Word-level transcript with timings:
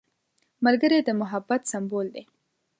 ملګری 0.65 0.99
د 1.03 1.09
محبت 1.21 1.61
سمبول 1.71 2.07
دی 2.15 2.23